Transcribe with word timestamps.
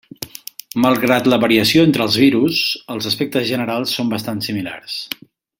Malgrat 0.85 1.29
la 1.33 1.39
variació 1.43 1.83
entre 1.89 2.03
els 2.07 2.17
virus, 2.23 2.63
els 2.97 3.11
aspectes 3.13 3.47
generals 3.53 3.97
són 3.99 4.13
bastant 4.19 4.45
similars. 4.51 5.01